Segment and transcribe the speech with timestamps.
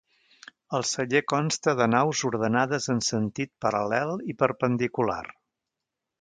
[0.77, 5.21] El celler consta de naus ordenades en sentit paral·lel i perpendicular.